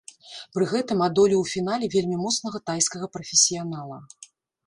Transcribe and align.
Пры 0.57 0.63
гэтым 0.69 1.03
адолеў 1.07 1.41
у 1.43 1.49
фінале 1.51 1.89
вельмі 1.95 2.17
моцнага 2.23 2.63
тайскага 2.69 3.11
прафесіянала. 3.17 3.97